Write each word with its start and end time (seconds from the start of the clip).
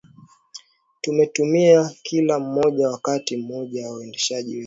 tumetumia 1.01 1.91
kila 2.03 2.39
moja 2.39 2.89
Wakati 2.89 3.37
mmoja 3.37 3.91
mwendeshaji 3.91 4.53
wetu 4.53 4.59